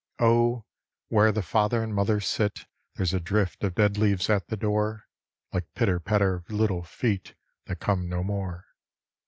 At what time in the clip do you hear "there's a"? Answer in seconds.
2.95-3.19